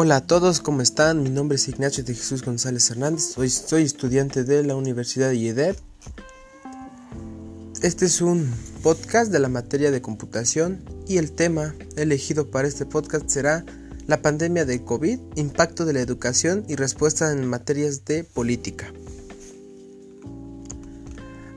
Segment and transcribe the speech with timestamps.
[0.00, 1.24] Hola a todos, ¿cómo están?
[1.24, 5.34] Mi nombre es Ignacio de Jesús González Hernández, soy, soy estudiante de la Universidad de
[5.34, 5.76] IEDEP.
[7.82, 8.48] Este es un
[8.84, 13.64] podcast de la materia de computación y el tema elegido para este podcast será
[14.06, 18.92] la pandemia de COVID, impacto de la educación y respuesta en materias de política.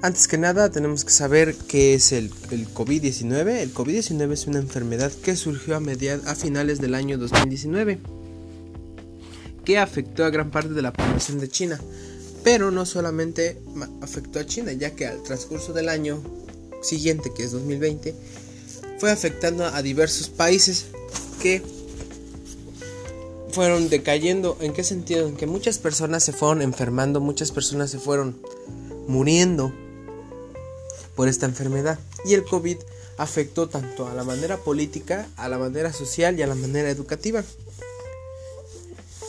[0.01, 3.57] Antes que nada tenemos que saber qué es el, COVID-19.
[3.57, 5.81] El COVID-19 es una enfermedad que surgió a,
[6.25, 7.99] a finales del año 2019
[9.65, 11.79] que afectó a gran parte de la población de China.
[12.43, 13.61] Pero no solamente
[14.01, 16.21] afectó a China, ya que al transcurso del año
[16.81, 18.15] siguiente, que es 2020,
[18.97, 20.87] fue afectando a diversos países
[21.41, 21.61] que
[23.51, 24.57] fueron decayendo.
[24.61, 25.27] ¿En qué sentido?
[25.27, 28.41] En que muchas personas se fueron enfermando, muchas personas se fueron
[29.07, 29.73] muriendo
[31.15, 31.99] por esta enfermedad.
[32.25, 32.77] Y el COVID
[33.17, 37.43] afectó tanto a la manera política, a la manera social y a la manera educativa.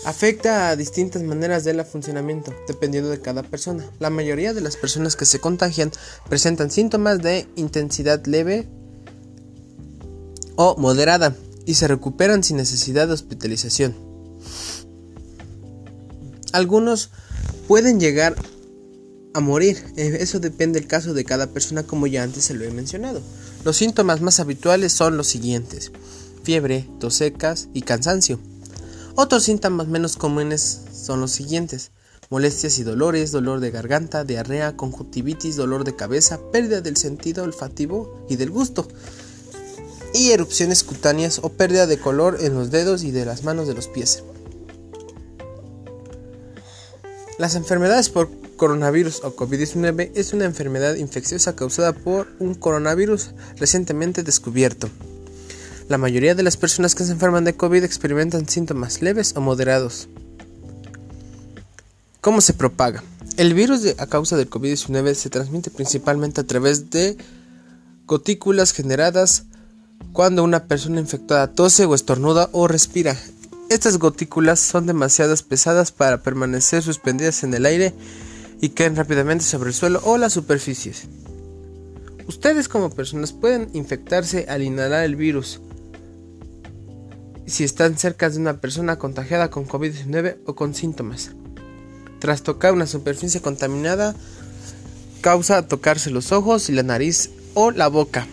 [0.04, 3.88] Afecta a distintas maneras del funcionamiento, dependiendo de cada persona.
[4.00, 5.92] La mayoría de las personas que se contagian
[6.28, 8.66] presentan síntomas de intensidad leve
[10.56, 11.36] o moderada
[11.66, 13.94] y se recuperan sin necesidad de hospitalización.
[16.52, 17.10] Algunos
[17.68, 18.34] pueden llegar
[19.34, 19.84] a morir.
[19.96, 23.22] Eh, eso depende del caso de cada persona como ya antes se lo he mencionado.
[23.64, 25.92] Los síntomas más habituales son los siguientes.
[26.42, 28.40] Fiebre, tos secas y cansancio.
[29.14, 31.90] Otros síntomas menos comunes son los siguientes.
[32.30, 38.24] Molestias y dolores, dolor de garganta, diarrea, conjuntivitis, dolor de cabeza, pérdida del sentido olfativo
[38.30, 38.88] y del gusto.
[40.14, 43.74] Y erupciones cutáneas o pérdida de color en los dedos y de las manos de
[43.74, 44.24] los pies.
[47.38, 54.22] Las enfermedades por coronavirus o COVID-19 es una enfermedad infecciosa causada por un coronavirus recientemente
[54.22, 54.88] descubierto.
[55.88, 60.08] La mayoría de las personas que se enferman de COVID experimentan síntomas leves o moderados.
[62.20, 63.02] ¿Cómo se propaga?
[63.36, 67.16] El virus a causa del COVID-19 se transmite principalmente a través de
[68.06, 69.44] gotículas generadas
[70.12, 73.16] cuando una persona infectada tose o estornuda o respira.
[73.68, 77.94] Estas gotículas son demasiado pesadas para permanecer suspendidas en el aire
[78.60, 81.08] y caen rápidamente sobre el suelo o las superficies.
[82.28, 85.60] Ustedes como personas pueden infectarse al inhalar el virus
[87.52, 91.32] si están cerca de una persona contagiada con COVID-19 o con síntomas.
[92.18, 94.14] Tras tocar una superficie contaminada,
[95.20, 98.26] causa tocarse los ojos y la nariz o la boca.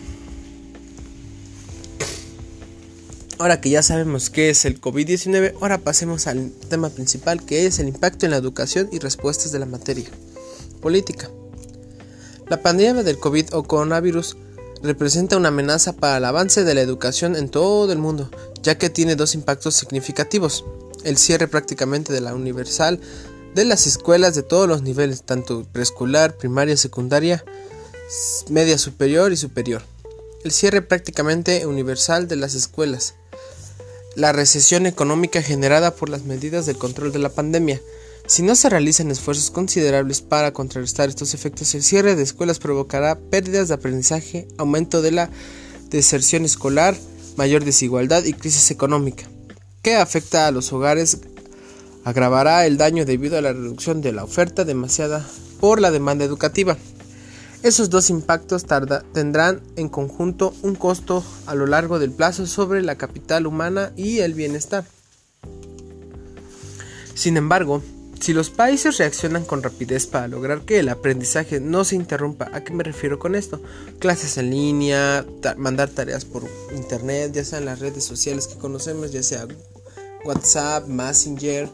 [3.38, 7.78] Ahora que ya sabemos qué es el COVID-19, ahora pasemos al tema principal que es
[7.78, 10.08] el impacto en la educación y respuestas de la materia.
[10.80, 11.28] Política.
[12.48, 14.38] La pandemia del COVID o coronavirus
[14.82, 18.30] representa una amenaza para el avance de la educación en todo el mundo,
[18.62, 20.64] ya que tiene dos impactos significativos.
[21.04, 23.00] El cierre prácticamente de la universal
[23.54, 27.44] de las escuelas de todos los niveles, tanto preescolar, primaria, secundaria,
[28.48, 29.82] media superior y superior.
[30.44, 33.14] El cierre prácticamente universal de las escuelas
[34.16, 37.80] la recesión económica generada por las medidas de control de la pandemia.
[38.26, 43.18] Si no se realizan esfuerzos considerables para contrarrestar estos efectos, el cierre de escuelas provocará
[43.18, 45.30] pérdidas de aprendizaje, aumento de la
[45.90, 46.96] deserción escolar,
[47.36, 49.24] mayor desigualdad y crisis económica,
[49.82, 51.18] que afecta a los hogares,
[52.04, 55.26] agravará el daño debido a la reducción de la oferta demasiada
[55.60, 56.76] por la demanda educativa.
[57.62, 58.64] Esos dos impactos
[59.12, 64.20] tendrán en conjunto un costo a lo largo del plazo sobre la capital humana y
[64.20, 64.84] el bienestar.
[67.14, 67.82] Sin embargo,
[68.20, 72.62] si los países reaccionan con rapidez para lograr que el aprendizaje no se interrumpa, ¿a
[72.62, 73.60] qué me refiero con esto?
[73.98, 75.24] Clases en línea,
[75.56, 76.44] mandar tareas por
[76.74, 79.48] internet, ya sea en las redes sociales que conocemos, ya sea
[80.24, 81.68] WhatsApp, Messenger,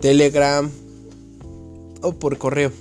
[0.00, 0.70] Telegram
[2.00, 2.72] o por correo.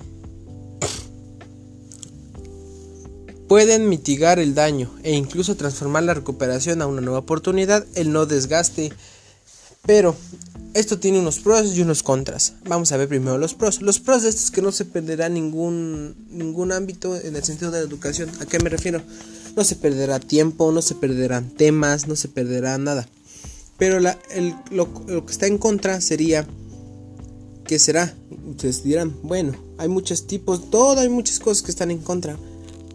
[3.51, 8.25] pueden mitigar el daño e incluso transformar la recuperación a una nueva oportunidad, el no
[8.25, 8.93] desgaste.
[9.85, 10.15] Pero
[10.73, 12.53] esto tiene unos pros y unos contras.
[12.65, 13.81] Vamos a ver primero los pros.
[13.81, 17.71] Los pros de esto es que no se perderá ningún, ningún ámbito en el sentido
[17.71, 18.29] de la educación.
[18.39, 19.01] ¿A qué me refiero?
[19.55, 23.07] No se perderá tiempo, no se perderán temas, no se perderá nada.
[23.77, 24.11] Pero lo,
[24.69, 26.45] lo, que está en contra sería
[27.65, 28.13] ¿qué será?
[28.49, 32.37] Ustedes dirán, bueno, hay muchos tipos, todo hay muchas cosas que están en contra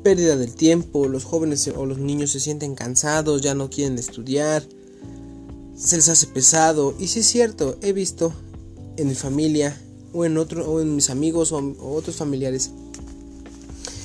[0.03, 4.63] pérdida del tiempo, los jóvenes o los niños se sienten cansados, ya no quieren estudiar,
[5.77, 6.95] se les hace pesado.
[6.99, 8.33] Y si es cierto, he visto
[8.97, 9.81] en mi familia
[10.13, 12.71] o en, otro, o en mis amigos o, otros familiares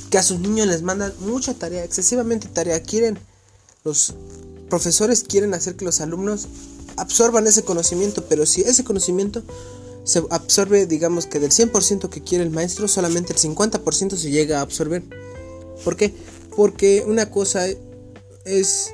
[0.09, 2.83] que a sus niños les mandan mucha tarea, excesivamente tarea.
[2.83, 3.17] Quieren,
[3.85, 4.13] los
[4.69, 6.47] profesores quieren hacer que los alumnos
[6.97, 9.41] absorban ese conocimiento, pero si ese conocimiento
[10.03, 14.59] se absorbe, digamos que del 100% que quiere el maestro, solamente el 50% se llega
[14.59, 15.03] a absorber.
[15.85, 16.13] ¿Por qué?
[16.57, 17.67] Porque una cosa
[18.43, 18.91] es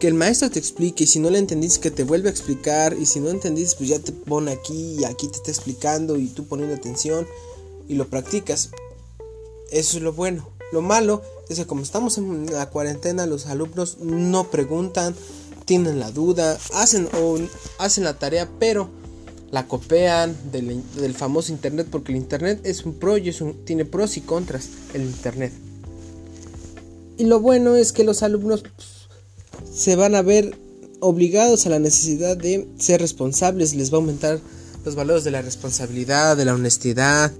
[0.00, 2.96] que el maestro te explique y si no le entendiste que te vuelve a explicar
[2.98, 6.28] y si no entendiste pues ya te pone aquí y aquí te está explicando y
[6.28, 7.26] tú poniendo atención
[7.86, 8.70] y lo practicas.
[9.70, 10.48] Eso es lo bueno.
[10.72, 11.20] Lo malo
[11.50, 15.14] es que como estamos en la cuarentena los alumnos no preguntan,
[15.66, 17.38] tienen la duda, hacen o
[17.78, 18.88] hacen la tarea pero
[19.50, 23.30] la copian del, famoso internet porque el internet es un pro y
[23.64, 25.52] tiene pros y contras el internet.
[27.18, 28.99] Y lo bueno es que los alumnos pues,
[29.80, 30.58] se van a ver
[31.00, 34.38] obligados a la necesidad de ser responsables, les va a aumentar
[34.84, 37.32] los valores de la responsabilidad, de la honestidad.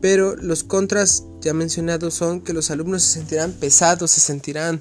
[0.00, 4.80] Pero los contras ya mencionados son que los alumnos se sentirán pesados, se sentirán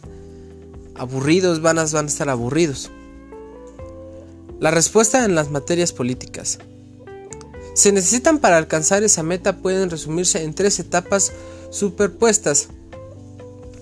[0.94, 2.92] aburridos, van a, van a estar aburridos.
[4.60, 6.60] La respuesta en las materias políticas.
[7.74, 11.32] Se necesitan para alcanzar esa meta pueden resumirse en tres etapas
[11.72, 12.68] superpuestas.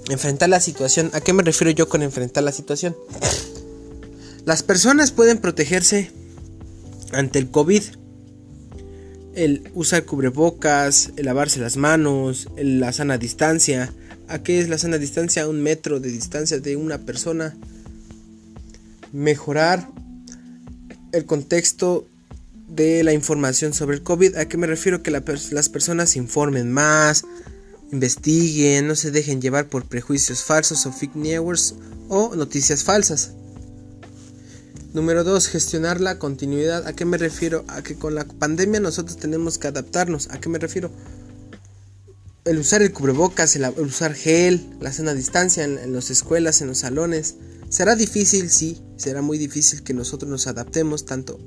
[0.10, 1.10] Enfrentar la situación.
[1.14, 2.96] ¿A qué me refiero yo con enfrentar la situación?
[4.46, 6.12] Las personas pueden protegerse
[7.12, 7.84] ante el COVID.
[9.36, 13.94] El usar cubrebocas, el lavarse las manos, la sana distancia.
[14.28, 15.48] ¿A qué es la sana distancia?
[15.48, 17.56] Un metro de distancia de una persona.
[19.12, 19.88] Mejorar
[21.14, 22.08] el contexto
[22.68, 24.36] de la información sobre el COVID.
[24.36, 25.02] ¿A qué me refiero?
[25.02, 27.24] Que las personas informen más,
[27.94, 31.75] investiguen, no se dejen llevar por prejuicios falsos o fake news
[32.10, 33.31] o noticias falsas.
[34.94, 35.48] Número 2.
[35.48, 36.86] Gestionar la continuidad.
[36.88, 37.66] ¿A qué me refiero?
[37.68, 40.30] A que con la pandemia nosotros tenemos que adaptarnos.
[40.30, 40.92] ¿A qué me refiero?
[42.45, 46.68] El usar el cubrebocas, el, usar gel, la sana distancia en, en las escuelas, en
[46.68, 47.36] los salones.
[47.69, 51.40] Será difícil, sí, será muy difícil que nosotros nos adaptemos tanto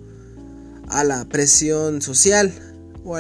[0.89, 2.53] a la presión social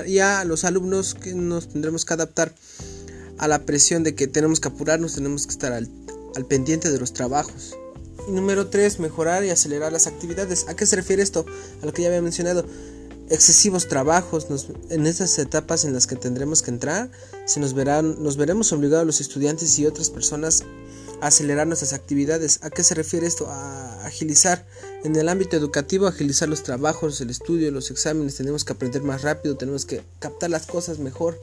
[0.06, 2.52] y a los alumnos que nos tendremos que adaptar
[3.38, 5.88] a la presión de que tenemos que apurarnos, tenemos que estar al,
[6.48, 7.76] pendiente de los trabajos.
[8.28, 10.66] Y número 3, mejorar y acelerar las actividades.
[10.68, 11.46] ¿A qué se refiere esto?
[11.82, 12.64] A lo que ya había mencionado.
[13.30, 14.46] Excesivos trabajos.
[14.90, 17.10] en estas etapas en las que tendremos que entrar,
[17.46, 20.64] se nos, verán, nos veremos obligados los estudiantes y otras personas
[21.20, 22.60] a acelerar nuestras actividades.
[22.62, 23.46] ¿A qué se refiere esto?
[23.48, 24.66] A agilizar.
[25.04, 28.36] En el ámbito educativo, agilizar los trabajos, el estudio, los exámenes.
[28.36, 31.38] Tenemos que aprender más rápido, tenemos que captar las cosas mejor.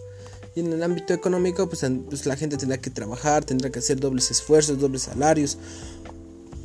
[0.56, 4.00] Y en el ámbito económico, pues, pues, la gente tendrá que trabajar, tendrá que hacer
[4.00, 5.58] dobles esfuerzos, dobles salarios,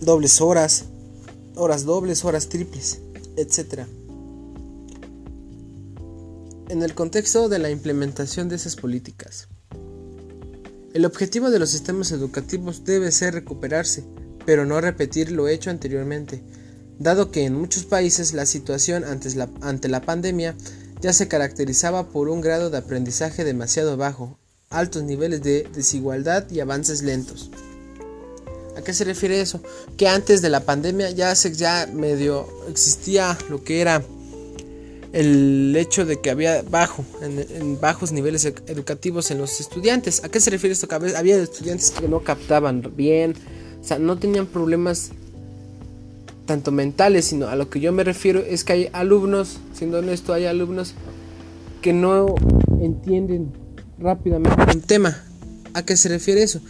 [0.00, 0.84] dobles horas,
[1.54, 3.00] horas dobles, horas triples,
[3.36, 3.86] etc.
[6.68, 9.48] En el contexto de la implementación de esas políticas,
[10.94, 14.04] el objetivo de los sistemas educativos debe ser recuperarse,
[14.44, 16.42] pero no repetir lo hecho anteriormente,
[16.98, 19.04] dado que en muchos países la situación
[19.36, 20.56] la, ante la pandemia
[21.00, 24.38] ya se caracterizaba por un grado de aprendizaje demasiado bajo,
[24.70, 27.50] altos niveles de desigualdad y avances lentos.
[28.76, 29.60] ¿A qué se refiere eso?
[29.96, 34.04] Que antes de la pandemia ya se ya medio existía lo que era
[35.12, 40.22] el hecho de que había bajo en, bajos niveles educativos en los estudiantes.
[40.22, 40.86] ¿A qué se refiere esto?
[40.86, 43.34] Que había estudiantes que no captaban bien,
[43.80, 45.10] o sea, no tenían problemas
[46.48, 50.32] tanto mentales, sino a lo que yo me refiero es que hay alumnos, siendo honesto,
[50.32, 50.94] hay alumnos
[51.82, 52.34] que no
[52.80, 53.52] entienden
[53.98, 55.22] rápidamente un tema.
[55.74, 56.60] ¿A qué se refiere eso?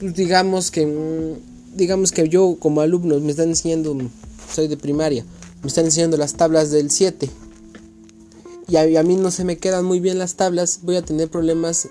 [0.00, 3.94] Pues digamos que mm, digamos que yo como alumno me están enseñando,
[4.50, 5.24] soy de primaria,
[5.62, 7.28] me están enseñando las tablas del 7
[8.68, 11.88] y a, mí no se me quedan muy bien las tablas, voy a tener problemas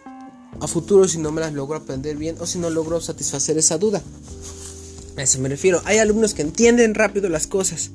[0.60, 3.78] a futuro si no me las logro aprender bien o si no logro satisfacer esa
[3.78, 4.02] duda.
[5.20, 5.82] A eso me refiero.
[5.84, 7.92] Hay alumnos que entienden rápido las cosas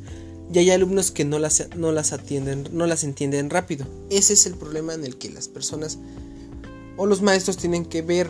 [0.52, 3.86] y hay alumnos que no las, no las atienden, no las entienden rápido.
[4.10, 5.98] Ese es el problema en el que las personas
[6.98, 8.28] o los maestros tienen que ver,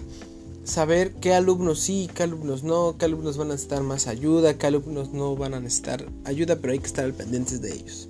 [0.63, 4.69] saber qué alumnos sí, qué alumnos no, qué alumnos van a necesitar más ayuda, qué
[4.69, 8.09] alumnos no van a necesitar ayuda, pero hay que estar al pendientes de ellos.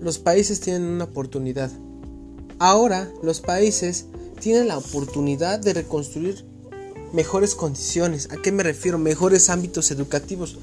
[0.00, 1.70] Los países tienen una oportunidad.
[2.58, 4.06] Ahora los países
[4.40, 6.49] tienen la oportunidad de reconstruir
[7.12, 8.28] mejores condiciones.
[8.30, 8.98] ¿A qué me refiero?
[8.98, 10.56] Mejores ámbitos educativos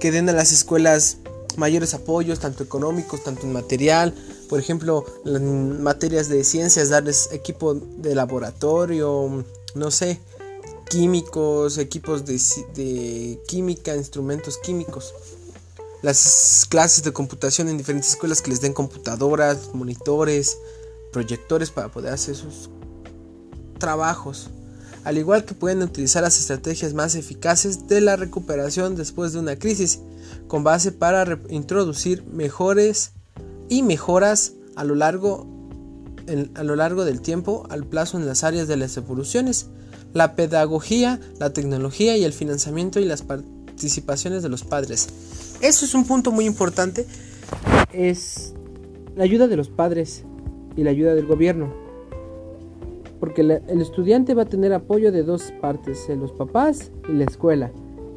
[0.00, 1.18] que den a las escuelas
[1.56, 4.14] mayores apoyos, tanto económicos, tanto en material.
[4.48, 9.44] Por ejemplo, en materias de ciencias, darles equipo de laboratorio,
[9.74, 10.20] no sé,
[10.88, 12.40] químicos, equipos de,
[12.74, 15.14] de química, instrumentos químicos.
[16.00, 20.56] Las clases de computación en diferentes escuelas que les den computadoras, monitores,
[21.12, 22.70] proyectores para poder hacer sus
[23.78, 24.50] trabajos
[25.04, 29.56] al igual que pueden utilizar las estrategias más eficaces de la recuperación después de una
[29.56, 30.00] crisis,
[30.46, 33.12] con base para introducir mejores
[33.68, 35.46] y mejoras a lo largo
[36.54, 39.68] a lo largo del tiempo al plazo en las áreas de las evoluciones,
[40.12, 45.08] la pedagogía, la tecnología y el financiamiento y las participaciones de los padres.
[45.62, 47.06] Eso es un punto muy importante,
[47.92, 48.52] es
[49.16, 50.24] la ayuda de los padres
[50.76, 51.87] y la ayuda del gobierno.
[53.20, 57.70] Porque el estudiante va a tener apoyo de dos partes, los papás y la escuela.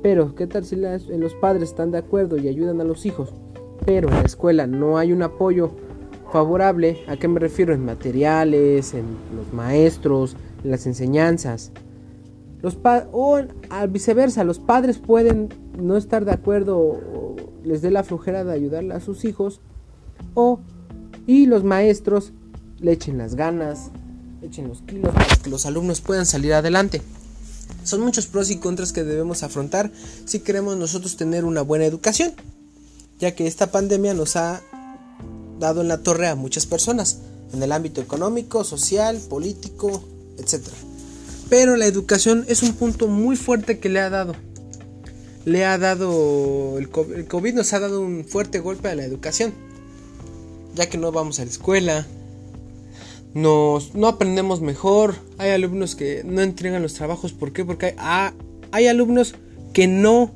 [0.03, 3.33] Pero, ¿qué tal si los padres están de acuerdo y ayudan a los hijos?
[3.85, 5.71] Pero en la escuela no hay un apoyo
[6.31, 7.73] favorable, ¿a qué me refiero?
[7.73, 9.05] En materiales, en
[9.35, 11.71] los maestros, en las enseñanzas.
[12.61, 12.77] Los
[13.11, 13.39] o
[13.69, 18.53] al viceversa, los padres pueden no estar de acuerdo o les dé la flojera de
[18.53, 19.61] ayudarle a sus hijos
[20.35, 20.59] o
[21.27, 22.33] y los maestros
[22.79, 23.91] le echen las ganas,
[24.41, 27.01] echen los kilos para que los alumnos puedan salir adelante.
[27.83, 29.91] Son muchos pros y contras que debemos afrontar
[30.25, 32.33] si queremos nosotros tener una buena educación,
[33.19, 34.61] ya que esta pandemia nos ha
[35.59, 37.19] dado en la torre a muchas personas,
[37.53, 40.03] en el ámbito económico, social, político,
[40.37, 40.67] etc.
[41.49, 44.35] Pero la educación es un punto muy fuerte que le ha dado.
[45.45, 49.53] Le ha dado, el COVID nos ha dado un fuerte golpe a la educación,
[50.75, 52.05] ya que no vamos a la escuela,
[53.33, 57.65] nos, no aprendemos mejor, hay alumnos que no entregan los trabajos, ¿por qué?
[57.65, 58.31] Porque hay,
[58.71, 59.35] hay alumnos
[59.73, 60.31] que no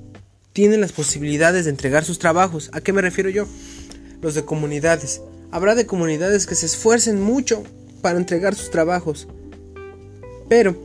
[0.54, 2.70] tienen las posibilidades de entregar sus trabajos.
[2.72, 3.46] ¿A qué me refiero yo?
[4.26, 5.22] los de comunidades.
[5.52, 7.64] Habrá de comunidades que se esfuercen mucho
[8.02, 9.28] para entregar sus trabajos.
[10.50, 10.76] Pero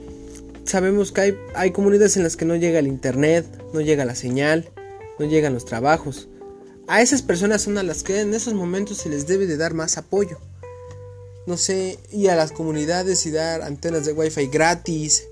[0.64, 4.14] sabemos que hay, hay comunidades en las que no llega el internet, no llega la
[4.14, 4.68] señal,
[5.18, 6.28] no llegan los trabajos.
[6.86, 9.72] A esas personas son a las que en esos momentos se les debe de dar
[9.72, 10.38] más apoyo.
[11.50, 15.24] No sé, y a las comunidades y dar antenas de wifi gratis,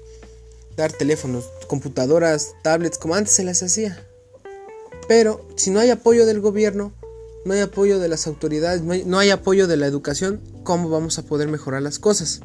[0.77, 4.05] dar teléfonos, computadoras, tablets, como antes se las hacía.
[5.07, 6.93] Pero si no hay apoyo del gobierno,
[7.45, 11.23] no hay apoyo de las autoridades, no hay, apoyo de la educación, ¿cómo vamos a
[11.23, 12.41] poder mejorar las cosas?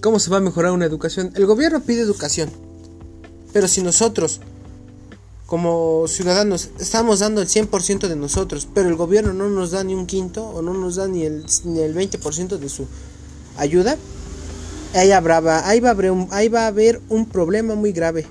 [0.00, 1.32] ¿Cómo se va a mejorar una educación?
[1.36, 2.48] El gobierno pide educación,
[3.52, 4.40] pero si nosotros,
[5.52, 9.94] como ciudadanos, estamos dando el 100% de nosotros, pero el gobierno no nos da ni
[9.94, 12.86] un quinto o no nos da ni el, ni el 20% de su
[13.58, 13.98] ayuda,
[14.94, 18.24] ahí, habrá, ahí, va a haber un, ahí va a haber un problema muy grave.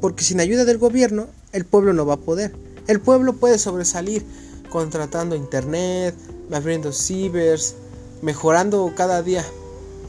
[0.00, 2.54] Porque sin ayuda del gobierno, el pueblo no va a poder.
[2.86, 4.24] El pueblo puede sobresalir
[4.70, 6.14] contratando internet,
[6.52, 7.74] abriendo cibers,
[8.22, 9.44] mejorando cada día.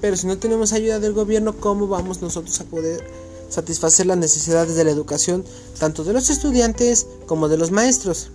[0.02, 3.04] Pero si no tenemos ayuda del gobierno, ¿cómo vamos nosotros a poder
[3.52, 5.46] satisfacer las necesidades de la educación,
[5.78, 8.32] tanto de los estudiantes como de los maestros?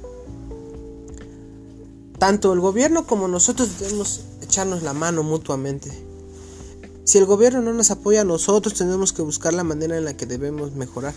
[2.18, 5.90] Tanto el gobierno como nosotros debemos echarnos la mano mutuamente.
[7.04, 10.26] Si el gobierno no nos apoya, nosotros tenemos que buscar la manera en la que
[10.26, 11.14] debemos mejorar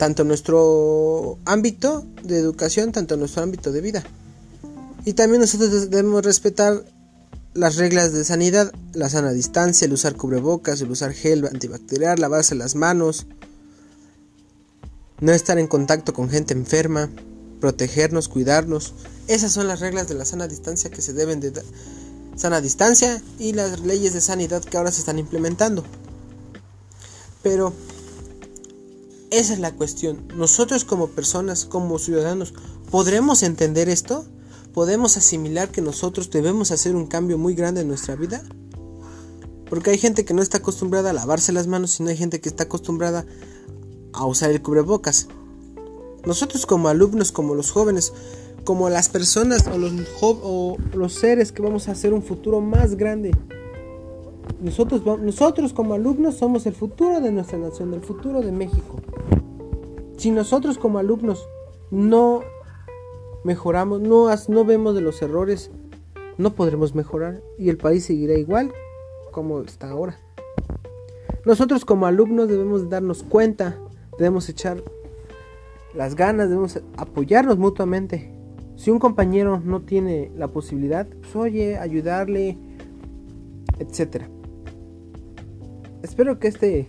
[0.00, 4.02] tanto nuestro ámbito de educación, tanto nuestro ámbito de vida.
[5.04, 6.82] Y también nosotros debemos respetar
[7.54, 12.54] las reglas de sanidad, la sana distancia, el usar cubrebocas, el usar gel antibacterial, lavarse
[12.54, 13.26] las manos,
[15.20, 17.10] no estar en contacto con gente enferma,
[17.60, 18.94] protegernos, cuidarnos.
[19.28, 21.52] Esas son las reglas de la sana distancia que se deben de.
[22.36, 25.84] Sana distancia y las leyes de sanidad que ahora se están implementando.
[27.42, 27.74] Pero
[29.30, 30.26] esa es la cuestión.
[30.36, 32.54] Nosotros como personas, como ciudadanos,
[32.90, 34.24] ¿podremos entender esto?
[34.72, 38.42] ¿Podemos asimilar que nosotros debemos hacer un cambio muy grande en nuestra vida?
[39.68, 42.40] Porque hay gente que no está acostumbrada a lavarse las manos y no hay gente
[42.40, 43.26] que está acostumbrada
[44.12, 45.28] a usar el cubrebocas.
[46.24, 48.12] Nosotros como alumnos, como los jóvenes,
[48.64, 52.96] como las personas o los, o los seres que vamos a hacer un futuro más
[52.96, 53.32] grande,
[54.60, 59.00] nosotros, nosotros como alumnos somos el futuro de nuestra nación, el futuro de México.
[60.16, 61.46] Si nosotros como alumnos
[61.90, 62.42] no
[63.44, 65.70] mejoramos, no, no vemos de los errores,
[66.38, 68.72] no podremos mejorar y el país seguirá igual
[69.30, 70.18] como está ahora.
[71.44, 73.78] Nosotros como alumnos debemos darnos cuenta,
[74.18, 74.82] debemos echar
[75.94, 78.32] las ganas, debemos apoyarnos mutuamente.
[78.76, 82.58] Si un compañero no tiene la posibilidad, pues oye, ayudarle,
[83.78, 84.28] etcétera.
[86.02, 86.88] Espero que este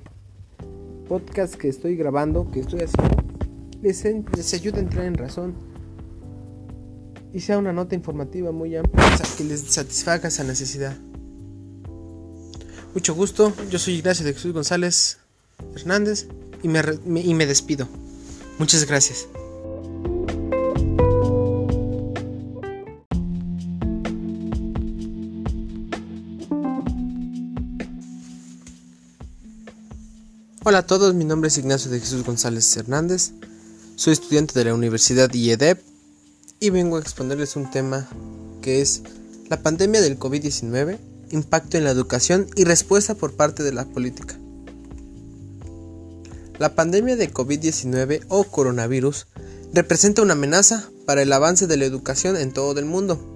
[1.08, 3.18] podcast que estoy grabando, que estoy haciendo,
[3.82, 5.71] les ayude a entrar en razón
[7.34, 9.06] y sea una nota informativa muy amplia
[9.38, 10.98] que les satisfaga esa necesidad.
[12.94, 15.20] Mucho gusto, yo soy Ignacio de Jesús González
[15.76, 16.28] Hernández
[16.62, 16.82] y me,
[17.22, 17.88] y me despido.
[18.60, 19.28] Muchas gracias.
[30.64, 33.32] Hola a todos, mi nombre es Ignacio de Jesús González Hernández,
[33.96, 35.91] soy estudiante de la Universidad IEDEP
[36.62, 38.08] y vengo a exponerles un tema
[38.62, 39.02] que es
[39.50, 40.98] la pandemia del COVID-19,
[41.32, 44.40] impacto en la educación y respuesta por parte de la política.
[46.60, 49.28] La pandemia de COVID-19 o coronavirus
[49.74, 53.28] representa una amenaza para el avance de la educación en todo el mundo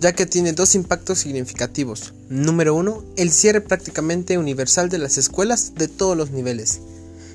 [0.00, 2.14] ya que tiene dos impactos significativos.
[2.30, 6.80] Número uno, el cierre prácticamente universal de las escuelas de todos los niveles.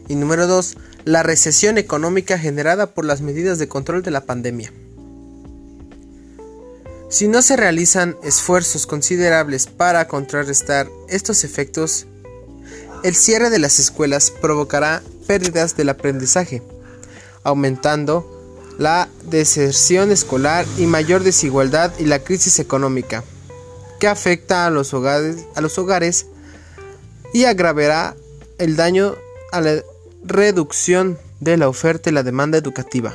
[0.08, 0.76] Y número dos,
[1.06, 4.74] la recesión económica generada por las medidas de control de la pandemia.
[7.08, 12.08] Si no se realizan esfuerzos considerables para contrarrestar estos efectos,
[13.04, 16.64] el cierre de las escuelas provocará pérdidas del aprendizaje,
[17.44, 18.32] aumentando
[18.80, 23.24] la deserción escolar y mayor desigualdad y la crisis económica
[24.00, 26.26] que afecta a los hogares, a los hogares
[27.34, 28.16] y agravará
[28.58, 29.16] el daño
[29.52, 29.84] a la
[30.24, 33.14] reducción de la oferta y la demanda educativa.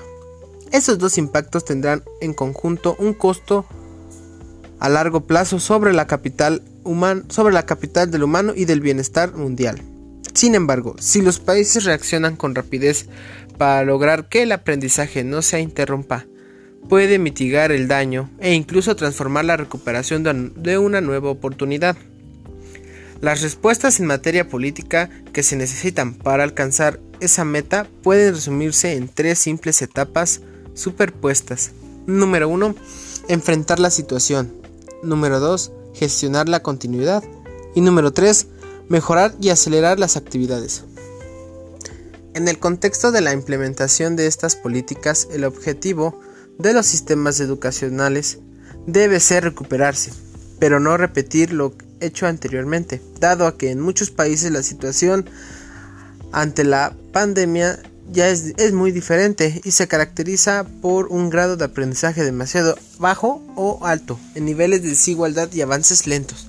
[0.71, 3.67] Estos dos impactos tendrán en conjunto un costo
[4.81, 6.63] a largo plazo sobre la capital
[7.29, 9.81] sobre la capital del humano y del bienestar mundial.
[10.35, 13.07] Sin embargo, si los países reaccionan con rapidez
[13.59, 16.27] para lograr que el aprendizaje no se interrumpa,
[16.89, 21.97] puede mitigar el daño e incluso transformar la recuperación de una nueva oportunidad.
[23.21, 29.09] Las respuestas en materia política que se necesitan para alcanzar esa meta pueden resumirse en
[29.09, 30.41] tres simples etapas
[30.73, 31.73] superpuestas.
[32.07, 32.75] Número 1.
[33.29, 34.60] Enfrentar la situación.
[35.03, 35.73] Número 2.
[35.95, 37.25] Gestionar la continuidad.
[37.75, 38.47] Y número 3
[38.91, 40.83] mejorar y acelerar las actividades.
[42.35, 46.21] En el contexto de la implementación de estas políticas, el objetivo
[46.59, 48.41] de los sistemas educacionales
[48.87, 50.13] debe ser recuperarse,
[50.59, 55.31] pero no repetir lo hecho anteriormente, dado a que en muchos países la situación
[56.33, 57.79] ante la pandemia
[58.13, 63.43] ya es, es, muy diferente y se caracteriza por un grado de aprendizaje demasiado bajo
[63.57, 66.47] o alto, en niveles de desigualdad y avances lentos.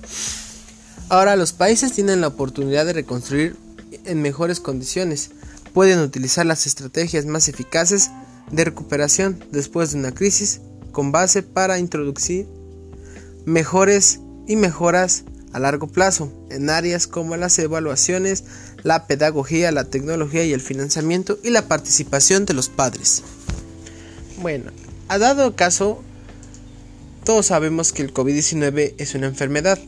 [1.08, 3.56] Ahora los países tienen la oportunidad de reconstruir
[4.04, 5.30] en mejores condiciones.
[5.72, 8.10] Pueden utilizar las estrategias más eficaces
[8.50, 12.46] de recuperación después de una crisis con base para introducir
[13.44, 18.44] mejores y mejoras a largo plazo en áreas como las evaluaciones,
[18.82, 23.22] la pedagogía, la tecnología y el financiamiento y la participación de los padres.
[24.40, 24.72] Bueno,
[25.08, 26.02] ha dado caso,
[27.24, 29.78] todos sabemos que el COVID-19 es una enfermedad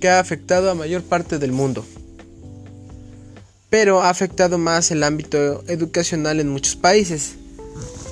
[0.00, 1.84] que ha afectado a mayor parte del mundo.
[3.68, 7.34] Pero ha afectado más el ámbito educacional en muchos países,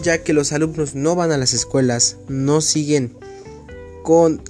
[0.03, 3.17] ya que los alumnos no van a las escuelas, no siguen
[4.05, 4.43] con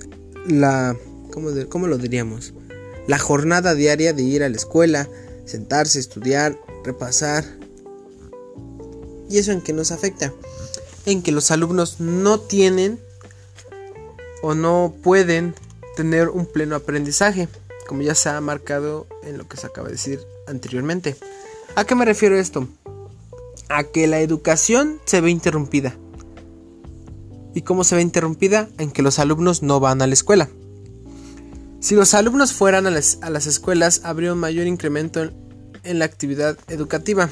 [0.47, 0.97] la,
[1.33, 2.53] ¿cómo, lo diríamos?
[3.07, 5.09] La jornada diaria de ir a la escuela,
[5.49, 7.45] sentarse, estudiar, repasar.
[9.29, 10.33] ¿Y eso en qué nos afecta?
[11.07, 13.01] En que los alumnos no tienen
[14.43, 15.55] o no pueden
[15.97, 17.49] tener un pleno aprendizaje,
[17.87, 21.17] como ya se ha marcado en lo que se acaba de decir anteriormente.
[21.75, 22.69] ¿A qué me refiero esto?
[23.69, 25.97] A que la educación se ve interrumpida.
[27.55, 28.69] ¿Y cómo se ve interrumpida?
[28.79, 30.49] En que los alumnos no van a la escuela.
[31.81, 35.33] Si los alumnos fueran a las, escuelas, habría un mayor incremento en,
[35.85, 37.31] en la actividad educativa.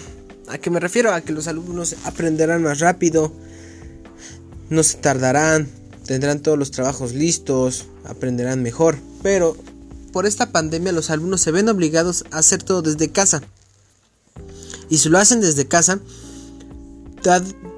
[0.49, 1.13] ¿A qué me refiero?
[1.13, 3.33] A que los alumnos aprenderán más rápido,
[4.71, 5.69] no se tardarán,
[6.07, 8.97] tendrán todos los trabajos listos, aprenderán mejor.
[9.23, 9.57] Pero
[10.13, 13.43] por esta pandemia los alumnos se ven obligados a hacer todo desde casa.
[14.89, 15.99] Y si lo hacen desde casa,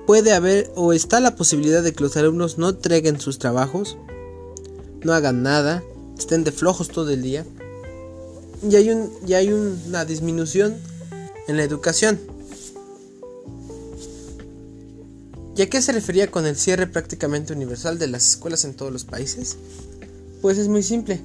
[0.07, 3.97] puede haber o está la posibilidad de que los alumnos no entreguen sus trabajos,
[5.03, 5.83] no hagan nada,
[6.19, 7.45] estén de flojos todo el día.
[8.69, 10.77] Y hay, un, y hay una disminución
[11.47, 12.19] en la educación.
[15.57, 18.93] ¿Y a qué se refería con el cierre prácticamente universal de las escuelas en todos
[18.93, 19.57] los países?
[20.41, 21.21] Pues es muy simple.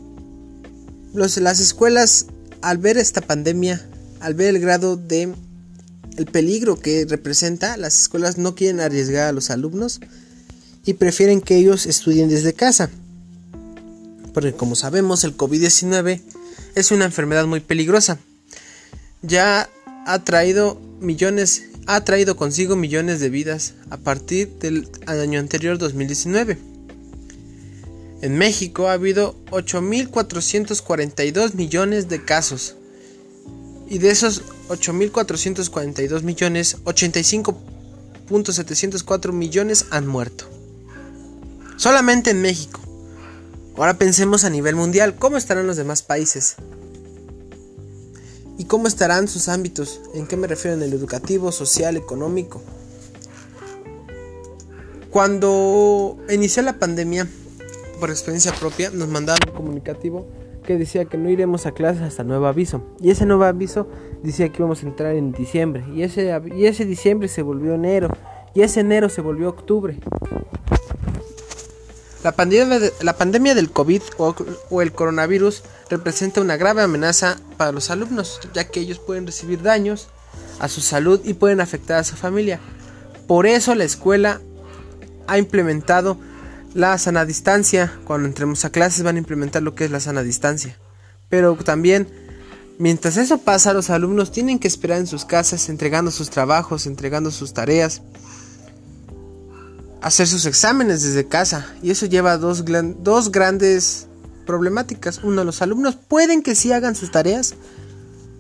[1.14, 2.28] las escuelas,
[2.62, 3.88] al ver esta pandemia,
[4.20, 5.34] al ver el grado de
[6.18, 10.00] el peligro que representa, las escuelas no quieren arriesgar a los alumnos
[10.86, 12.90] y prefieren que ellos estudien desde casa.
[14.34, 16.22] Porque como sabemos, el COVID-19
[16.76, 18.18] es una enfermedad muy peligrosa.
[19.22, 19.70] Ya
[20.06, 26.58] ha traído millones ha traído consigo millones de vidas a partir del año anterior 2019.
[28.22, 32.76] En México ha habido 8.442 millones de casos
[33.90, 40.50] y de esos 8.442 millones, 85.704 millones han muerto.
[41.76, 42.80] Solamente en México.
[43.76, 46.58] Ahora pensemos a nivel mundial, ¿cómo estarán los demás países?
[48.60, 50.00] ¿Y cómo estarán sus ámbitos?
[50.14, 50.78] ¿En qué me refiero?
[50.78, 52.62] En el educativo, social, económico.
[55.10, 57.28] Cuando inició la pandemia,
[58.00, 60.28] por experiencia propia, nos mandaron un comunicativo
[60.64, 62.84] que decía que no iremos a clases hasta nuevo aviso.
[63.00, 63.88] Y ese nuevo aviso
[64.22, 65.84] decía que íbamos a entrar en diciembre.
[65.96, 68.10] Y ese, y ese diciembre se volvió enero.
[68.54, 70.00] Y ese enero se volvió octubre.
[72.24, 78.64] La pandemia, del COVID o, el coronavirus representa una grave amenaza para los alumnos, ya
[78.70, 80.08] que ellos pueden recibir daños
[80.60, 82.62] a su salud y pueden afectar a su familia.
[83.28, 84.40] Por eso la escuela
[85.28, 86.18] ha implementado
[86.74, 87.94] la sana distancia.
[88.06, 90.78] Cuando entremos a clases van a implementar lo que es la sana distancia.
[91.28, 92.08] Pero también,
[92.80, 97.32] mientras eso pasa, los alumnos tienen que esperar en sus casas, entregando sus trabajos, entregando
[97.32, 98.02] sus tareas
[100.04, 101.66] hacer sus exámenes desde casa.
[101.82, 102.64] Y eso lleva a dos,
[103.32, 104.08] grandes
[104.46, 105.22] problemáticas.
[105.24, 107.56] Uno, los alumnos pueden que sí hagan sus tareas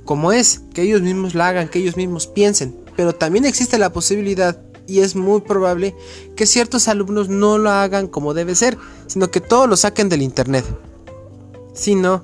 [0.06, 2.76] como es, que ellos mismos la hagan, que ellos mismos piensen.
[2.98, 5.96] Pero también existe la posibilidad, y es muy probable,
[6.36, 10.22] que ciertos alumnos no lo hagan como debe ser, sino que todo lo saquen del
[10.22, 10.66] internet.
[11.74, 12.22] Sino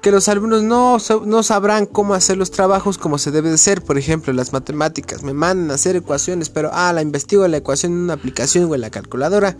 [0.00, 3.82] que los alumnos no, no, sabrán cómo hacer los trabajos como se debe de hacer.
[3.82, 5.22] Por ejemplo, las matemáticas.
[5.22, 8.74] Me mandan a hacer ecuaciones, pero ah, la investigo la ecuación en una aplicación o
[8.74, 9.56] en la calculadora.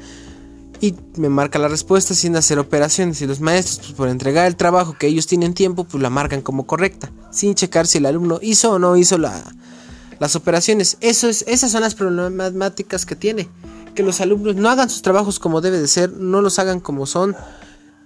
[0.81, 3.21] Y me marca la respuesta sin hacer operaciones.
[3.21, 6.41] Y los maestros, pues, por entregar el trabajo que ellos tienen tiempo, pues la marcan
[6.41, 7.11] como correcta.
[7.33, 9.43] Sin checar si el alumno hizo o no hizo la,
[10.21, 10.97] las operaciones.
[11.01, 13.49] Eso es, esas son las problemáticas que tiene.
[13.97, 17.07] Que los alumnos no hagan sus trabajos como debe de ser, no los hagan como
[17.07, 17.35] son.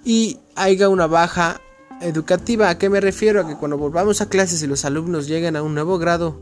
[0.05, 1.61] Y haya una baja
[2.03, 3.41] educativa, ¿a qué me refiero?
[3.41, 6.41] A que cuando volvamos a clases y los alumnos lleguen a un nuevo grado,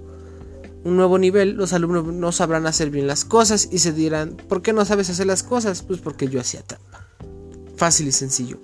[0.85, 4.63] un nuevo nivel, los alumnos no sabrán hacer bien las cosas y se dirán, ¿por
[4.63, 5.83] qué no sabes hacer las cosas?
[5.83, 7.07] Pues porque yo hacía trampa.
[7.77, 8.59] Fácil y sencillo.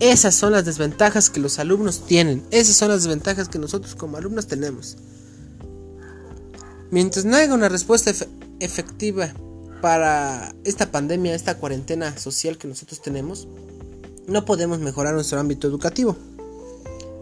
[0.00, 2.42] Esas son las desventajas que los alumnos tienen.
[2.50, 4.96] Esas son las desventajas que nosotros como alumnos tenemos.
[6.90, 8.12] Mientras no haya una respuesta
[8.58, 9.32] efectiva
[9.80, 13.46] para esta pandemia, esta cuarentena social que nosotros tenemos,
[14.26, 16.16] no podemos mejorar nuestro ámbito educativo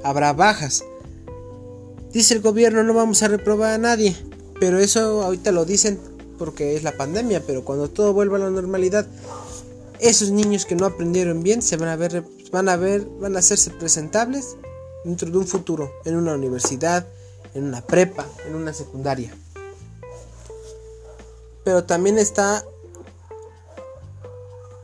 [0.03, 0.85] habrá bajas.
[2.13, 4.17] Dice el gobierno no vamos a reprobar a nadie,
[4.61, 5.99] pero eso ahorita lo dicen
[6.39, 9.07] porque es la pandemia, pero cuando todo vuelva a la normalidad,
[9.99, 13.41] esos niños que no aprendieron bien se van a ver van a ver van a
[13.41, 14.57] hacerse presentables
[15.05, 17.07] dentro de un futuro en una universidad,
[17.55, 19.35] en una prepa, en una secundaria.
[21.65, 22.65] Pero también está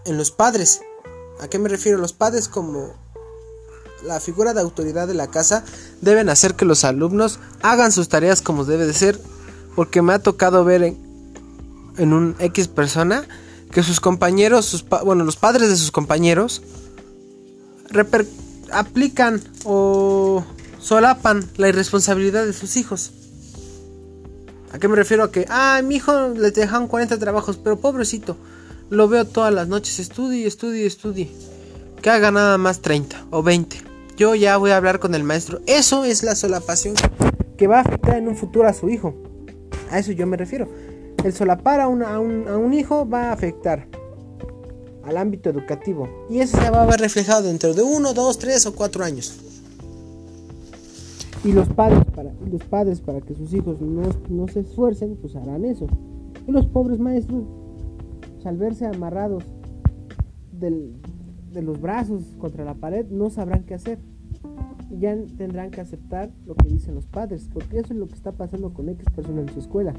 [0.04, 0.82] en los padres.
[1.40, 1.98] ¿A qué me refiero?
[1.98, 2.92] Los padres como
[4.04, 5.64] la figura de autoridad de la casa
[6.00, 9.18] deben hacer que los alumnos hagan sus tareas como debe de ser,
[9.74, 10.82] porque me ha tocado ver
[11.96, 13.26] en, un X persona
[13.70, 16.62] que sus compañeros, sus bueno, los padres de sus compañeros
[18.70, 20.44] aplican o
[20.80, 23.12] solapan la irresponsabilidad de sus hijos.
[24.72, 25.22] ¿A qué me refiero?
[25.22, 28.36] A que, ah, mi hijo le dejan 40 trabajos, pero pobrecito,
[28.90, 31.30] lo veo todas las noches, estudie, estudie, estudie.
[32.02, 35.60] Que haga nada más 30 o 20 yo ya voy a hablar con el maestro.
[35.66, 36.94] Eso es la solapación
[37.56, 39.14] que va a afectar en un futuro a su hijo.
[39.90, 40.68] A eso yo me refiero.
[41.24, 43.88] El solapar a, a, un, hijo va a afectar
[45.04, 46.08] al ámbito educativo.
[46.30, 49.40] Y eso se va a ver reflejado dentro de uno, dos, tres o cuatro años.
[51.44, 55.64] Y los padres, para, los padres, para que sus hijos no, se esfuercen, pues harán
[55.64, 55.86] eso.
[56.46, 57.44] Y los pobres maestros,
[58.44, 59.44] al verse amarrados
[60.52, 60.94] del,
[61.54, 63.98] de los brazos contra la pared, no sabrán qué hacer.
[64.90, 68.32] Ya tendrán que aceptar lo que dicen los padres, porque eso es lo que está
[68.32, 69.94] pasando con X personas en su escuela.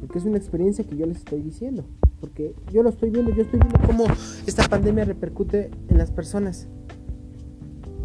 [0.00, 1.84] Porque es una experiencia que yo les estoy diciendo.
[2.20, 4.04] Porque yo lo estoy viendo, yo estoy viendo cómo
[4.46, 6.68] esta pandemia repercute en las personas,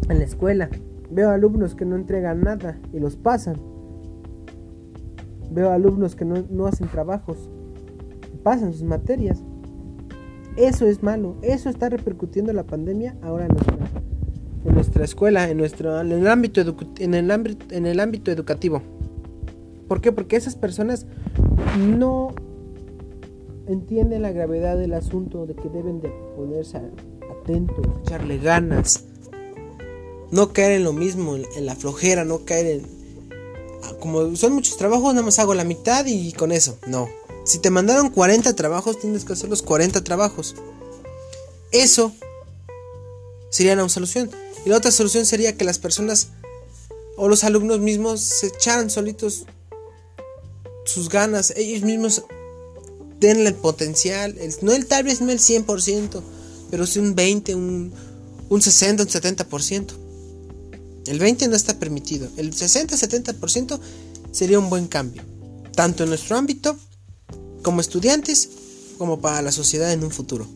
[0.08, 0.68] en la escuela.
[1.10, 3.56] Veo alumnos que no entregan nada y los pasan.
[5.50, 7.50] Veo alumnos que no, no hacen trabajos,
[8.42, 9.42] pasan sus materias.
[10.56, 16.12] Eso es malo, eso está repercutiendo la pandemia ahora en nuestra, escuela, en, nuestro, en,
[16.12, 16.60] el ámbito
[17.00, 18.80] en, el ámbito, en el ámbito educativo.
[19.88, 20.12] ¿Por qué?
[20.12, 21.06] Porque esas personas
[21.78, 22.34] no
[23.66, 26.80] entienden la gravedad del asunto, de que deben de ponerse
[27.40, 29.06] atentos, echarle ganas,
[30.30, 32.94] no caer en lo mismo, en la flojera, no caer en...
[34.00, 37.08] Como son muchos trabajos, nada más hago la mitad y con eso, no.
[37.44, 40.54] Si te mandaron 40 trabajos, tienes que hacer los 40 trabajos.
[41.70, 42.12] Eso
[43.50, 44.30] sería una solución.
[44.64, 46.28] Y la otra solución sería que las personas
[47.16, 49.44] o los alumnos mismos se echaran solitos
[50.84, 52.24] sus ganas, ellos mismos
[53.20, 56.22] den el potencial, no el tal vez no el 100%,
[56.70, 57.92] pero sí un 20, un,
[58.48, 59.94] un 60, un 70%.
[61.06, 62.28] El 20 no está permitido.
[62.36, 63.78] El 60-70%
[64.32, 65.22] sería un buen cambio.
[65.74, 66.78] Tanto en nuestro ámbito,
[67.64, 68.48] como estudiantes,
[68.98, 70.46] como para la sociedad en un futuro.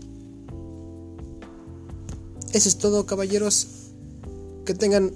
[2.52, 3.66] Eso es todo, caballeros.
[4.64, 5.12] Que tengan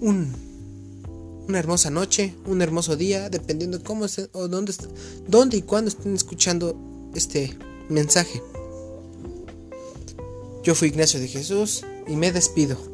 [0.00, 0.32] un,
[1.48, 4.72] una hermosa noche, un hermoso día, dependiendo cómo estén, o dónde,
[5.28, 6.76] dónde y cuándo estén escuchando
[7.14, 8.40] este mensaje.
[10.62, 12.93] Yo fui Ignacio de Jesús y me despido.